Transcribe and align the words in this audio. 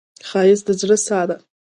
ښایست 0.29 0.65
د 0.67 0.69
زړه 0.81 0.97
ساه 1.05 1.25
ده 1.29 1.35